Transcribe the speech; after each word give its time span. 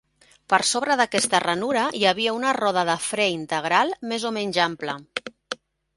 Per 0.53 0.57
sobre 0.69 0.95
d'aquesta 1.01 1.41
ranura 1.43 1.83
hi 1.99 2.01
havia 2.13 2.33
una 2.37 2.55
roda 2.59 2.85
de 2.91 2.95
fre 3.09 3.27
integral 3.35 3.95
més 4.13 4.27
o 4.31 4.33
menys 4.39 4.61
ampla. 4.65 4.97